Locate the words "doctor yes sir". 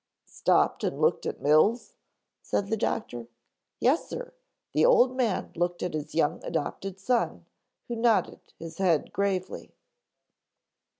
2.75-4.33